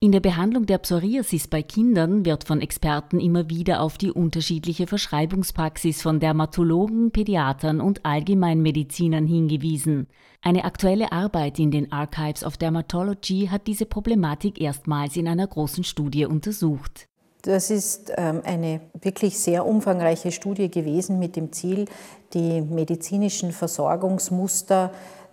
[0.00, 4.86] In der Behandlung der Psoriasis bei Kindern wird von Experten immer wieder auf die unterschiedliche
[4.86, 10.06] Verschreibungspraxis von Dermatologen, Pädiatern und Allgemeinmedizinern hingewiesen.
[10.40, 15.82] Eine aktuelle Arbeit in den Archives of Dermatology hat diese Problematik erstmals in einer großen
[15.82, 17.08] Studie untersucht.
[17.42, 21.86] Das ist ähm, eine wirklich sehr umfangreiche Studie gewesen mit dem Ziel,
[22.34, 24.92] die medizinischen Versorgungsmuster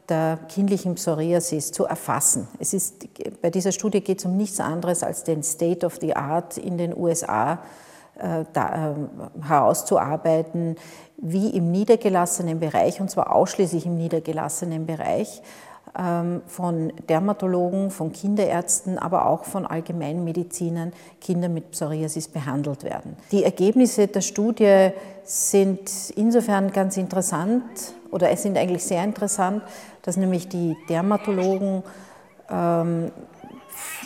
[0.10, 2.48] der kindlichen Psoriasis zu erfassen.
[2.60, 3.08] Es ist,
[3.42, 6.78] bei dieser Studie geht es um nichts anderes als den State of the Art in
[6.78, 7.60] den USA
[8.18, 10.78] äh, da, äh, herauszuarbeiten,
[11.18, 15.42] wie im niedergelassenen Bereich, und zwar ausschließlich im niedergelassenen Bereich,
[16.48, 23.16] von Dermatologen, von Kinderärzten, aber auch von Allgemeinmedizinern Kinder mit Psoriasis behandelt werden.
[23.32, 24.90] Die Ergebnisse der Studie
[25.24, 27.64] sind insofern ganz interessant
[28.12, 29.64] oder es sind eigentlich sehr interessant,
[30.02, 31.84] dass nämlich die Dermatologen
[32.50, 33.12] ähm,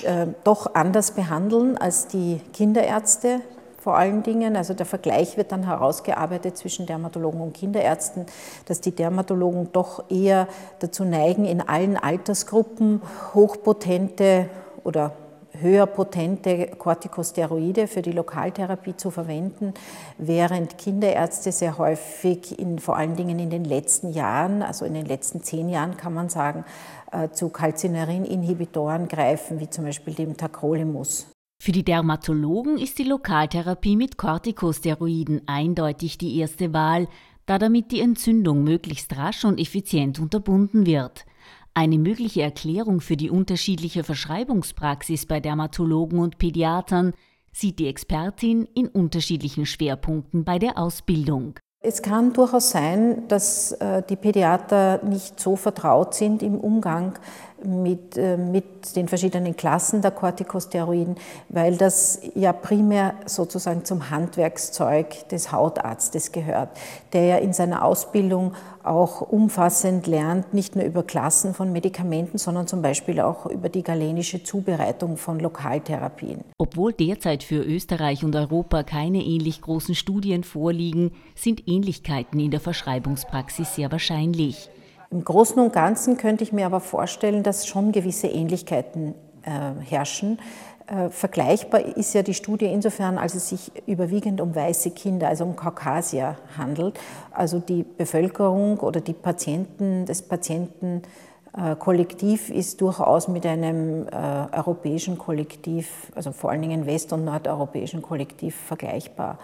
[0.03, 3.41] äh, doch anders behandeln als die Kinderärzte
[3.81, 4.55] vor allen Dingen.
[4.55, 8.25] Also der Vergleich wird dann herausgearbeitet zwischen Dermatologen und Kinderärzten,
[8.65, 10.47] dass die Dermatologen doch eher
[10.79, 13.01] dazu neigen, in allen Altersgruppen
[13.33, 14.49] hochpotente
[14.83, 15.13] oder
[15.53, 19.73] höher potente Corticosteroide für die Lokaltherapie zu verwenden,
[20.17, 25.05] während Kinderärzte sehr häufig, in, vor allen Dingen in den letzten Jahren, also in den
[25.05, 26.65] letzten zehn Jahren kann man sagen,
[27.11, 31.27] äh, zu Calcineurin-Inhibitoren greifen, wie zum Beispiel dem Tacrolimus.
[31.61, 37.09] Für die Dermatologen ist die Lokaltherapie mit Corticosteroiden eindeutig die erste Wahl,
[37.45, 41.25] da damit die Entzündung möglichst rasch und effizient unterbunden wird.
[41.73, 47.13] Eine mögliche Erklärung für die unterschiedliche Verschreibungspraxis bei Dermatologen und Pädiatern
[47.51, 51.59] sieht die Expertin in unterschiedlichen Schwerpunkten bei der Ausbildung.
[51.81, 57.17] Es kann durchaus sein, dass äh, die Pädiater nicht so vertraut sind im Umgang
[57.63, 61.15] mit, äh, mit den verschiedenen Klassen der Corticosteroiden,
[61.49, 66.69] weil das ja primär sozusagen zum Handwerkszeug des Hautarztes gehört,
[67.13, 68.53] der ja in seiner Ausbildung
[68.83, 73.83] auch umfassend lernt, nicht nur über Klassen von Medikamenten, sondern zum Beispiel auch über die
[73.83, 76.41] galenische Zubereitung von Lokaltherapien.
[76.57, 82.59] Obwohl derzeit für Österreich und Europa keine ähnlich großen Studien vorliegen, sind Ähnlichkeiten in der
[82.59, 84.69] Verschreibungspraxis sehr wahrscheinlich.
[85.11, 90.37] Im Großen und Ganzen könnte ich mir aber vorstellen, dass schon gewisse Ähnlichkeiten äh, herrschen.
[90.85, 95.45] Äh, vergleichbar ist ja die Studie insofern, als es sich überwiegend um weiße Kinder, also
[95.45, 96.99] um Kaukasier handelt.
[97.31, 104.11] Also die Bevölkerung oder die Patienten, das Patientenkollektiv ist durchaus mit einem äh,
[104.55, 109.39] europäischen Kollektiv, also vor allen Dingen west- und nordeuropäischen Kollektiv vergleichbar.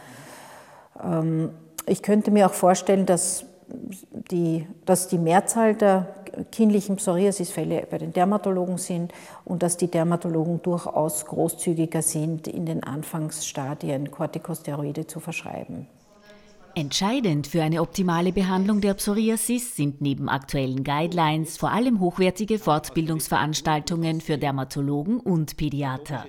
[1.03, 1.49] Ähm,
[1.87, 3.45] ich könnte mir auch vorstellen, dass
[4.31, 6.07] die, dass die Mehrzahl der
[6.51, 9.13] kindlichen Psoriasisfälle bei den Dermatologen sind
[9.45, 15.87] und dass die Dermatologen durchaus großzügiger sind, in den Anfangsstadien Corticosteroide zu verschreiben.
[16.77, 24.19] Entscheidend für eine optimale Behandlung der Psoriasis sind neben aktuellen Guidelines vor allem hochwertige Fortbildungsveranstaltungen
[24.19, 26.25] für Dermatologen und Pädiater.